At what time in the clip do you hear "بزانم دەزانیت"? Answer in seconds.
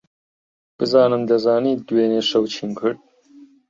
0.77-1.79